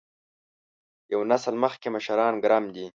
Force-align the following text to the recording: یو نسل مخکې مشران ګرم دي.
یو 1.13 1.21
نسل 1.31 1.55
مخکې 1.63 1.87
مشران 1.95 2.33
ګرم 2.43 2.65
دي. 2.75 2.85